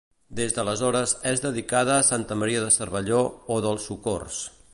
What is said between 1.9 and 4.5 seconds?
a Santa Maria de Cervelló o del socors.